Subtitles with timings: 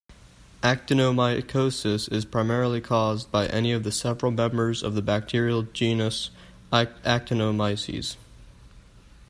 [0.63, 6.31] Actinomycosis is primarily caused by any of several members of the bacterial genus
[6.73, 8.15] "Actinomyces".